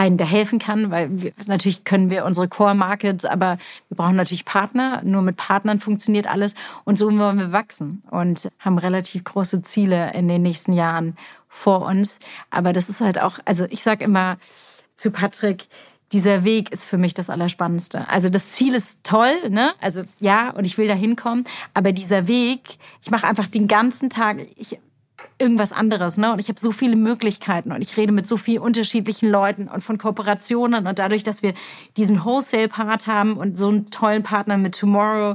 [0.00, 3.58] einen da helfen kann, weil wir, natürlich können wir unsere Core Markets, aber
[3.88, 5.02] wir brauchen natürlich Partner.
[5.04, 10.14] Nur mit Partnern funktioniert alles und so wollen wir wachsen und haben relativ große Ziele
[10.14, 12.18] in den nächsten Jahren vor uns.
[12.48, 14.38] Aber das ist halt auch, also ich sage immer
[14.96, 15.66] zu Patrick,
[16.12, 18.08] dieser Weg ist für mich das Allerspannendste.
[18.08, 19.72] Also das Ziel ist toll, ne?
[19.82, 24.08] Also ja, und ich will da hinkommen, aber dieser Weg, ich mache einfach den ganzen
[24.08, 24.78] Tag, ich
[25.40, 26.16] irgendwas anderes.
[26.16, 26.32] Ne?
[26.32, 29.82] Und ich habe so viele Möglichkeiten und ich rede mit so vielen unterschiedlichen Leuten und
[29.82, 30.86] von Kooperationen.
[30.86, 31.54] Und dadurch, dass wir
[31.96, 35.34] diesen Wholesale-Part haben und so einen tollen Partner mit Tomorrow,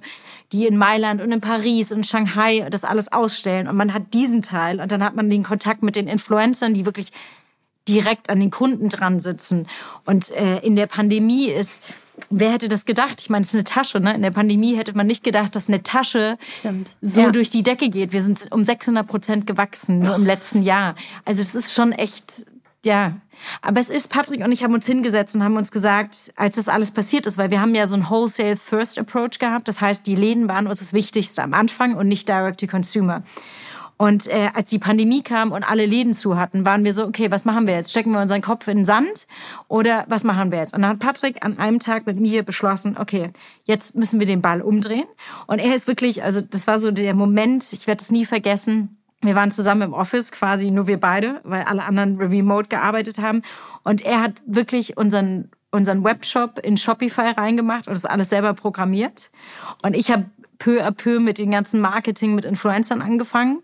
[0.52, 3.68] die in Mailand und in Paris und Shanghai das alles ausstellen.
[3.68, 6.86] Und man hat diesen Teil und dann hat man den Kontakt mit den Influencern, die
[6.86, 7.12] wirklich
[7.88, 9.68] direkt an den Kunden dran sitzen.
[10.06, 11.84] Und äh, in der Pandemie ist
[12.30, 13.22] wer hätte das gedacht?
[13.22, 14.00] Ich meine, es ist eine Tasche.
[14.00, 14.14] Ne?
[14.14, 16.92] In der Pandemie hätte man nicht gedacht, dass eine Tasche Stimmt.
[17.02, 17.32] so ja.
[17.32, 18.12] durch die Decke geht.
[18.12, 20.96] Wir sind um 600 Prozent gewachsen nur im letzten Jahr.
[21.26, 22.46] Also es ist schon echt,
[22.84, 23.18] ja.
[23.62, 26.70] Aber es ist, Patrick und ich haben uns hingesetzt und haben uns gesagt, als das
[26.70, 29.68] alles passiert ist, weil wir haben ja so einen Wholesale First Approach gehabt.
[29.68, 33.24] Das heißt, die Läden waren uns das Wichtigste am Anfang und nicht Direct to Consumer.
[33.98, 37.32] Und äh, als die Pandemie kam und alle Läden zu hatten, waren wir so, okay,
[37.32, 37.92] was machen wir jetzt?
[37.92, 39.26] Stecken wir unseren Kopf in den Sand
[39.70, 40.74] oder was machen wir jetzt?
[40.74, 43.32] Und dann hat Patrick an einem Tag mit mir beschlossen, okay,
[43.64, 45.08] jetzt müssen wir den Ball umdrehen.
[45.48, 48.98] Und er ist wirklich, also das war so der Moment, ich werde es nie vergessen.
[49.22, 53.44] Wir waren zusammen im Office, quasi nur wir beide, weil alle anderen remote gearbeitet haben.
[53.84, 59.30] Und er hat wirklich unseren unseren Webshop in Shopify reingemacht und das alles selber programmiert.
[59.82, 60.26] Und ich habe
[60.58, 63.62] peu à peu mit dem ganzen Marketing mit Influencern angefangen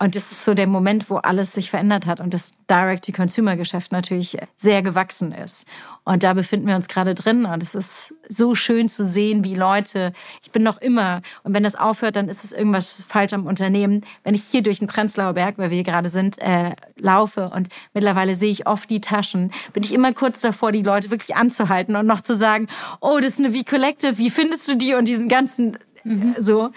[0.00, 4.38] und das ist so der Moment, wo alles sich verändert hat und das Direct-to-Consumer-Geschäft natürlich
[4.56, 5.66] sehr gewachsen ist.
[6.04, 7.44] Und da befinden wir uns gerade drin.
[7.44, 11.64] Und es ist so schön zu sehen, wie Leute, ich bin noch immer, und wenn
[11.64, 14.02] das aufhört, dann ist es irgendwas falsch am Unternehmen.
[14.22, 17.68] Wenn ich hier durch den Prenzlauer Berg, weil wir hier gerade sind, äh, laufe und
[17.92, 21.96] mittlerweile sehe ich oft die Taschen, bin ich immer kurz davor, die Leute wirklich anzuhalten
[21.96, 22.68] und noch zu sagen,
[23.00, 24.94] oh, das ist eine V-Collective, wie findest du die?
[24.94, 25.76] Und diesen ganzen
[26.08, 26.34] Mhm.
[26.38, 26.70] So.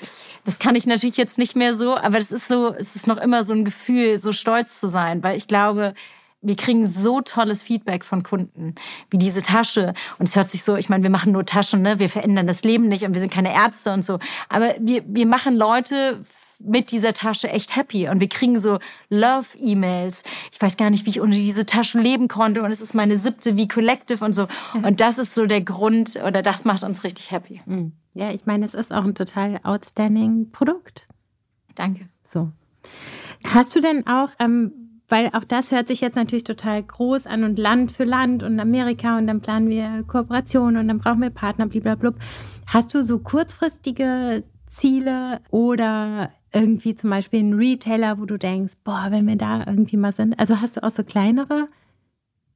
[0.45, 3.17] Das kann ich natürlich jetzt nicht mehr so, aber es ist so, es ist noch
[3.17, 5.93] immer so ein Gefühl, so stolz zu sein, weil ich glaube,
[6.41, 8.75] wir kriegen so tolles Feedback von Kunden,
[9.11, 9.93] wie diese Tasche.
[10.17, 11.99] Und es hört sich so, ich meine, wir machen nur Taschen, ne?
[11.99, 14.17] Wir verändern das Leben nicht und wir sind keine Ärzte und so.
[14.49, 16.23] Aber wir, wir machen Leute
[16.63, 20.23] mit dieser Tasche echt happy und wir kriegen so Love-E-Mails.
[20.51, 23.17] Ich weiß gar nicht, wie ich ohne diese Taschen leben konnte und es ist meine
[23.17, 24.47] siebte wie Collective und so.
[24.83, 27.61] Und das ist so der Grund oder das macht uns richtig happy.
[27.65, 27.93] Mhm.
[28.13, 31.07] Ja, ich meine, es ist auch ein total outstanding Produkt.
[31.75, 32.09] Danke.
[32.23, 32.51] So.
[33.45, 34.73] Hast du denn auch, ähm,
[35.07, 38.59] weil auch das hört sich jetzt natürlich total groß an und Land für Land und
[38.59, 42.13] Amerika und dann planen wir Kooperationen und dann brauchen wir Partner, blablabla.
[42.67, 49.07] Hast du so kurzfristige Ziele oder irgendwie zum Beispiel einen Retailer, wo du denkst, boah,
[49.09, 50.37] wenn wir da irgendwie mal sind.
[50.39, 51.69] Also hast du auch so kleinere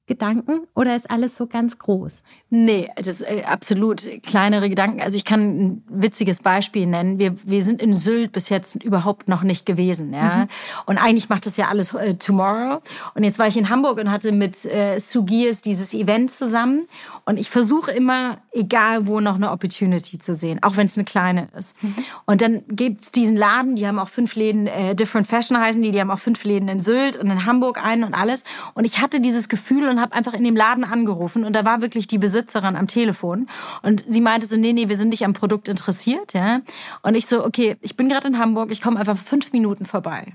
[0.07, 2.21] Gedanken oder ist alles so ganz groß?
[2.51, 5.01] Nee, das ist äh, absolut kleinere Gedanken.
[5.01, 7.17] Also ich kann ein witziges Beispiel nennen.
[7.17, 10.13] Wir, wir sind in Sylt bis jetzt überhaupt noch nicht gewesen.
[10.13, 10.37] Ja?
[10.37, 10.47] Mhm.
[10.85, 12.81] Und eigentlich macht das ja alles äh, Tomorrow.
[13.15, 16.87] Und jetzt war ich in Hamburg und hatte mit äh, Sugiers dieses Event zusammen.
[17.25, 21.05] Und ich versuche immer, egal wo, noch eine Opportunity zu sehen, auch wenn es eine
[21.05, 21.81] kleine ist.
[21.81, 21.95] Mhm.
[22.27, 25.89] Und dann gibt's diesen Laden, die haben auch fünf Läden, äh, Different Fashion heißen die,
[25.89, 28.43] die haben auch fünf Läden in Sylt und in Hamburg einen und alles.
[28.75, 31.81] Und ich hatte dieses Gefühl und habe einfach in dem Laden angerufen und da war
[31.81, 33.47] wirklich die Besitzerin am Telefon
[33.81, 36.61] und sie meinte so, nee, nee, wir sind nicht am Produkt interessiert, ja.
[37.01, 40.33] Und ich so, okay, ich bin gerade in Hamburg, ich komme einfach fünf Minuten vorbei.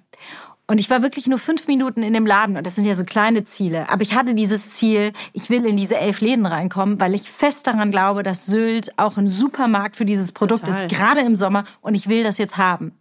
[0.66, 3.03] Und ich war wirklich nur fünf Minuten in dem Laden und das sind ja so
[3.03, 3.88] kleine Ziele.
[3.88, 7.66] Aber ich hatte dieses Ziel, ich will in diese elf Läden reinkommen, weil ich fest
[7.66, 10.85] daran glaube, dass Sylt auch ein Supermarkt für dieses Produkt Total.
[10.85, 12.92] ist, gerade im Sommer und ich will das jetzt haben.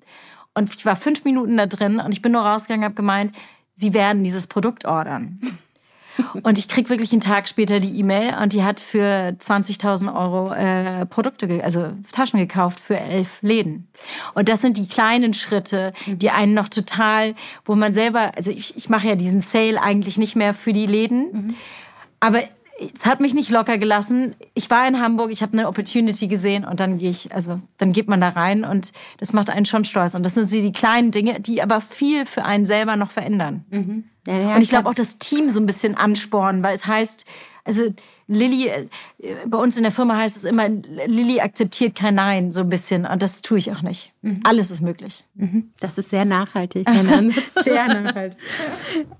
[0.55, 3.35] Und ich war fünf Minuten da drin und ich bin nur rausgegangen, habe gemeint,
[3.73, 5.39] sie werden dieses Produkt ordern.
[6.43, 10.53] Und ich krieg wirklich einen Tag später die E-Mail und die hat für 20.000 Euro
[10.53, 13.87] äh, Produkte, also Taschen gekauft für elf Läden.
[14.33, 18.75] Und das sind die kleinen Schritte, die einen noch total, wo man selber, also ich,
[18.75, 21.55] ich mache ja diesen Sale eigentlich nicht mehr für die Läden, mhm.
[22.19, 22.41] aber
[22.95, 24.35] es hat mich nicht locker gelassen.
[24.53, 27.91] Ich war in Hamburg, ich habe eine Opportunity gesehen und dann gehe ich, also dann
[27.91, 30.13] geht man da rein und das macht einen schon stolz.
[30.13, 33.65] Und das sind so die kleinen Dinge, die aber viel für einen selber noch verändern.
[33.69, 34.03] Mhm.
[34.29, 37.25] Ja, ja, und ich glaube auch das Team so ein bisschen anspornen, weil es heißt,
[37.63, 37.83] also
[38.27, 38.85] Lilly, äh,
[39.47, 43.07] bei uns in der Firma heißt es immer, Lilly akzeptiert kein Nein, so ein bisschen.
[43.07, 44.13] Und das tue ich auch nicht.
[44.21, 44.41] Mhm.
[44.43, 45.23] Alles ist möglich.
[45.33, 45.71] Mhm.
[45.79, 46.87] Das ist sehr nachhaltig.
[47.63, 48.37] sehr nachhaltig.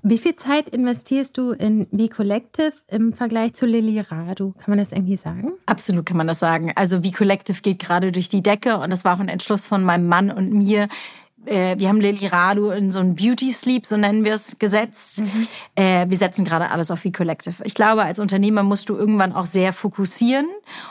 [0.04, 4.54] Wie viel Zeit investierst du in V Collective im Vergleich zu Lilly Radu?
[4.60, 5.54] Kann man das irgendwie sagen?
[5.66, 6.72] Absolut kann man das sagen.
[6.76, 9.84] Also V Collective geht gerade durch die Decke und das war auch ein Entschluss von
[9.84, 10.88] meinem Mann und mir,
[11.46, 15.22] äh, wir haben Lily Radu in so einen Beauty Sleep, so nennen wir es, gesetzt.
[15.22, 15.48] Mhm.
[15.76, 17.64] Äh, wir setzen gerade alles auf V-Collective.
[17.64, 20.48] Ich glaube, als Unternehmer musst du irgendwann auch sehr fokussieren.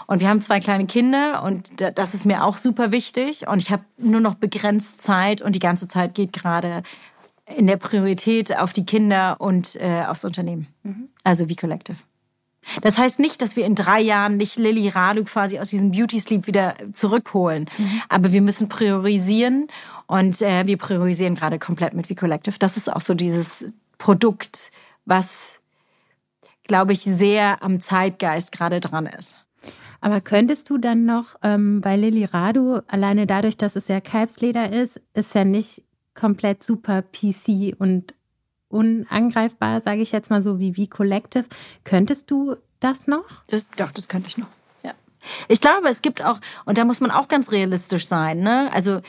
[0.07, 3.47] Und wir haben zwei kleine Kinder und das ist mir auch super wichtig.
[3.47, 6.83] Und ich habe nur noch begrenzt Zeit und die ganze Zeit geht gerade
[7.57, 10.67] in der Priorität auf die Kinder und äh, aufs Unternehmen.
[10.83, 11.09] Mhm.
[11.25, 11.97] Also V-Collective.
[12.83, 16.21] Das heißt nicht, dass wir in drei Jahren nicht Lilly Radu quasi aus diesem Beauty
[16.21, 17.67] Sleep wieder zurückholen.
[17.77, 18.03] Mhm.
[18.09, 19.69] Aber wir müssen priorisieren
[20.07, 22.59] und äh, wir priorisieren gerade komplett mit V-Collective.
[22.59, 23.67] Das ist auch so dieses
[23.99, 24.71] Produkt,
[25.05, 25.61] was,
[26.65, 29.37] glaube ich, sehr am Zeitgeist gerade dran ist.
[30.01, 34.71] Aber könntest du dann noch, ähm, bei Lilly Radu, alleine dadurch, dass es ja Kalbsleder
[34.71, 35.83] ist, ist ja nicht
[36.15, 38.15] komplett super PC und
[38.69, 41.45] unangreifbar, sage ich jetzt mal so wie wie Collective.
[41.85, 43.25] Könntest du das noch?
[43.49, 44.49] Das, doch, das könnte ich noch.
[44.83, 44.93] Ja.
[45.49, 48.71] Ich glaube, es gibt auch, und da muss man auch ganz realistisch sein, ne?
[48.73, 49.01] Also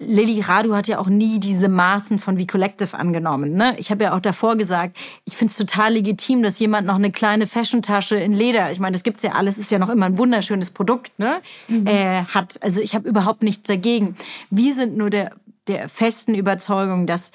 [0.00, 3.52] Lilly Radu hat ja auch nie diese Maßen von wie Collective angenommen.
[3.52, 3.74] Ne?
[3.76, 4.96] Ich habe ja auch davor gesagt,
[5.26, 8.94] ich finde es total legitim, dass jemand noch eine kleine Fashiontasche in Leder, ich meine,
[8.94, 11.42] das gibt's ja alles, ist ja noch immer ein wunderschönes Produkt, ne?
[11.68, 11.86] Mhm.
[11.86, 12.58] Äh, hat.
[12.62, 14.16] Also ich habe überhaupt nichts dagegen.
[14.48, 15.32] Wir sind nur der,
[15.66, 17.30] der festen Überzeugung, dass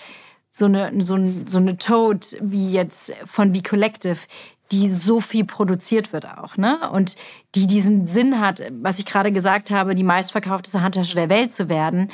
[0.58, 4.20] so eine, so, ein, so eine Toad wie jetzt von wie Collective,
[4.72, 6.90] die so viel produziert wird auch, ne?
[6.92, 7.18] Und
[7.56, 11.68] die diesen Sinn hat, was ich gerade gesagt habe, die meistverkaufteste Handtasche der Welt zu
[11.68, 12.10] werden,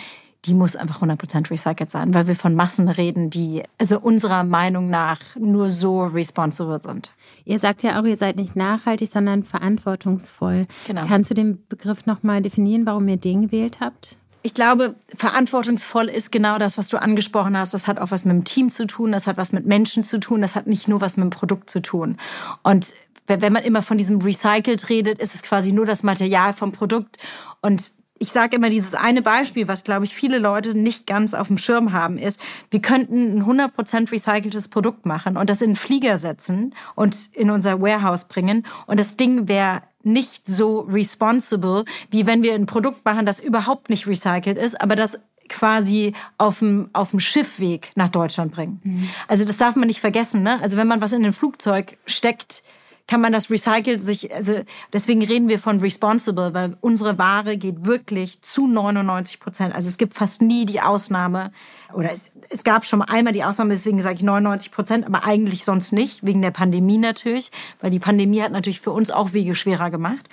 [0.46, 4.90] die muss einfach 100% recycelt sein, weil wir von Massen reden, die also unserer Meinung
[4.90, 7.14] nach nur so responsible sind.
[7.46, 10.66] Ihr sagt ja auch, ihr seid nicht nachhaltig, sondern verantwortungsvoll.
[10.88, 11.04] Genau.
[11.08, 14.18] Kannst du den Begriff nochmal definieren, warum ihr den gewählt habt?
[14.44, 17.74] Ich glaube, verantwortungsvoll ist genau das, was du angesprochen hast.
[17.74, 20.20] Das hat auch was mit dem Team zu tun, das hat was mit Menschen zu
[20.20, 22.18] tun, das hat nicht nur was mit dem Produkt zu tun.
[22.64, 22.94] Und
[23.28, 27.18] wenn man immer von diesem Recycelt redet, ist es quasi nur das Material vom Produkt.
[27.62, 31.48] Und ich sage immer dieses eine Beispiel, was, glaube ich, viele Leute nicht ganz auf
[31.48, 35.76] dem Schirm haben, ist, wir könnten ein 100% recyceltes Produkt machen und das in einen
[35.76, 42.26] Flieger setzen und in unser Warehouse bringen und das Ding wäre nicht so responsible, wie
[42.26, 46.90] wenn wir ein Produkt machen, das überhaupt nicht recycelt ist, aber das quasi auf dem,
[46.94, 48.80] auf dem Schiffweg nach Deutschland bringen.
[48.84, 49.10] Mhm.
[49.28, 50.44] Also das darf man nicht vergessen.
[50.44, 50.60] Ne?
[50.62, 52.64] Also wenn man was in ein Flugzeug steckt,
[53.12, 54.62] kann man das recycelt sich, also
[54.94, 59.76] deswegen reden wir von responsible, weil unsere Ware geht wirklich zu 99 Prozent.
[59.76, 61.52] Also es gibt fast nie die Ausnahme,
[61.94, 65.26] oder es, es gab schon mal einmal die Ausnahme, deswegen sage ich 99 Prozent, aber
[65.26, 69.34] eigentlich sonst nicht, wegen der Pandemie natürlich, weil die Pandemie hat natürlich für uns auch
[69.34, 70.30] Wege schwerer gemacht.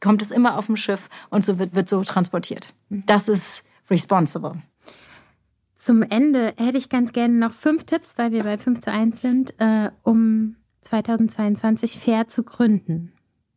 [0.00, 2.74] Kommt es immer auf dem Schiff und so wird, wird so transportiert.
[2.88, 4.60] Das ist responsible.
[5.76, 9.20] Zum Ende hätte ich ganz gerne noch fünf Tipps, weil wir bei 5 zu 1
[9.20, 13.12] sind, äh, um 2022 fair zu gründen?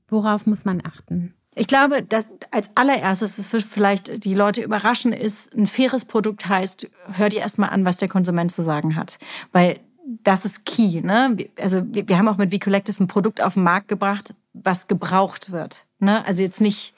[0.07, 1.33] Worauf muss man achten?
[1.55, 6.47] Ich glaube, dass als allererstes, das wird vielleicht die Leute überraschen, ist, ein faires Produkt
[6.47, 9.19] heißt, hör dir erstmal an, was der Konsument zu sagen hat.
[9.51, 9.79] Weil
[10.23, 11.01] das ist key.
[11.01, 11.37] Ne?
[11.59, 15.51] Also wir, wir haben auch mit V-Collective ein Produkt auf den Markt gebracht, was gebraucht
[15.51, 15.85] wird.
[15.99, 16.25] Ne?
[16.25, 16.93] Also jetzt nicht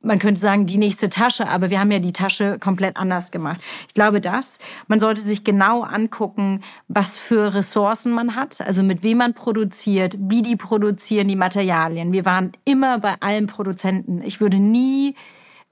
[0.00, 3.60] man könnte sagen, die nächste Tasche, aber wir haben ja die Tasche komplett anders gemacht.
[3.88, 4.58] Ich glaube das.
[4.86, 10.16] Man sollte sich genau angucken, was für Ressourcen man hat, also mit wem man produziert,
[10.18, 12.12] wie die produzieren, die Materialien.
[12.12, 14.22] Wir waren immer bei allen Produzenten.
[14.22, 15.14] Ich würde nie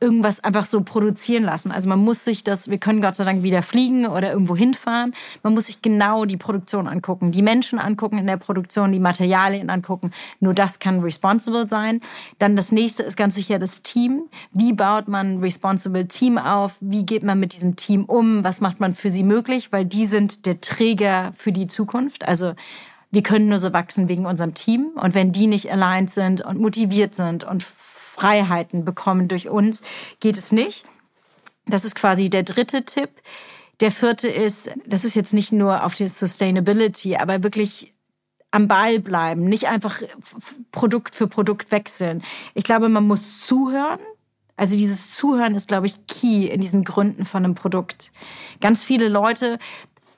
[0.05, 1.73] irgendwas einfach so produzieren lassen.
[1.73, 5.14] Also man muss sich das, wir können Gott sei Dank wieder fliegen oder irgendwo hinfahren.
[5.43, 9.71] Man muss sich genau die Produktion angucken, die Menschen angucken in der Produktion, die Materialien
[9.71, 10.11] angucken.
[10.40, 12.01] Nur das kann responsible sein.
[12.38, 14.25] Dann das nächste ist ganz sicher das Team.
[14.53, 16.75] Wie baut man responsible Team auf?
[16.81, 18.45] Wie geht man mit diesem Team um?
[18.45, 19.73] Was macht man für sie möglich?
[19.73, 22.29] Weil die sind der Träger für die Zukunft.
[22.29, 22.53] Also
[23.11, 24.90] wir können nur so wachsen wegen unserem Team.
[24.97, 27.64] Und wenn die nicht aligned sind und motiviert sind und
[28.14, 29.83] Freiheiten bekommen durch uns,
[30.20, 30.85] geht es nicht.
[31.66, 33.11] Das ist quasi der dritte Tipp.
[33.81, 37.92] Der vierte ist, das ist jetzt nicht nur auf die Sustainability, aber wirklich
[38.53, 40.00] am Ball bleiben, nicht einfach
[40.70, 42.22] Produkt für Produkt wechseln.
[42.55, 43.98] Ich glaube, man muss zuhören.
[44.57, 48.12] Also dieses Zuhören ist, glaube ich, key in diesen Gründen von einem Produkt.
[48.61, 49.59] Ganz viele Leute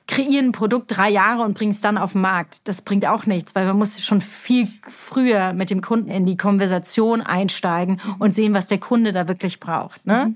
[0.07, 2.67] kreieren ein Produkt drei Jahre und bringen es dann auf den Markt.
[2.67, 6.37] Das bringt auch nichts, weil man muss schon viel früher mit dem Kunden in die
[6.37, 10.05] Konversation einsteigen und sehen, was der Kunde da wirklich braucht.
[10.05, 10.27] Ne?
[10.27, 10.35] Mhm.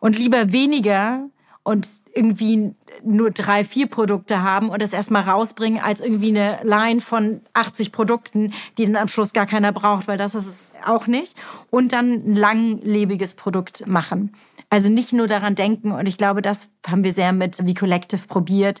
[0.00, 1.28] Und lieber weniger
[1.62, 7.00] und irgendwie nur drei, vier Produkte haben und das erstmal rausbringen, als irgendwie eine Line
[7.00, 11.06] von 80 Produkten, die dann am Schluss gar keiner braucht, weil das ist es auch
[11.06, 11.36] nicht.
[11.70, 14.34] Und dann ein langlebiges Produkt machen.
[14.68, 18.26] Also nicht nur daran denken und ich glaube, das haben wir sehr mit V Collective
[18.26, 18.80] probiert.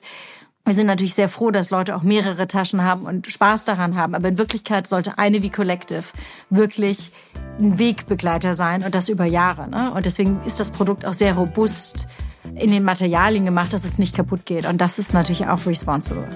[0.64, 4.14] Wir sind natürlich sehr froh, dass Leute auch mehrere Taschen haben und Spaß daran haben.
[4.14, 6.04] Aber in Wirklichkeit sollte eine wie Collective
[6.50, 7.10] wirklich
[7.58, 9.68] ein Wegbegleiter sein und das über Jahre.
[9.68, 9.90] Ne?
[9.92, 12.06] Und deswegen ist das Produkt auch sehr robust
[12.54, 14.66] in den Materialien gemacht, dass es nicht kaputt geht.
[14.66, 16.26] Und das ist natürlich auch responsible.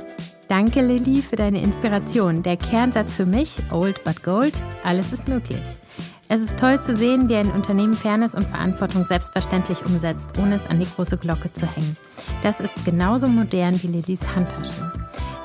[0.49, 2.43] Danke, Lilly, für deine Inspiration.
[2.43, 5.67] Der Kernsatz für mich, old but gold, alles ist möglich.
[6.29, 10.67] Es ist toll zu sehen, wie ein Unternehmen Fairness und Verantwortung selbstverständlich umsetzt, ohne es
[10.67, 11.97] an die große Glocke zu hängen.
[12.43, 14.93] Das ist genauso modern wie Lillys Handtasche.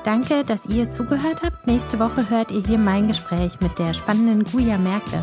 [0.04, 1.66] Danke, dass ihr zugehört habt.
[1.68, 5.22] Nächste Woche hört ihr hier mein Gespräch mit der spannenden Guya Merkel.